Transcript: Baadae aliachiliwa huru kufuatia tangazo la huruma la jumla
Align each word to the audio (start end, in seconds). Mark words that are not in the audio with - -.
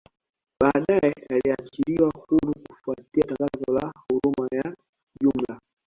Baadae 0.59 1.13
aliachiliwa 1.29 2.11
huru 2.27 2.53
kufuatia 2.69 3.23
tangazo 3.23 3.73
la 3.73 3.93
huruma 4.09 4.47
la 4.51 4.75
jumla 5.21 5.59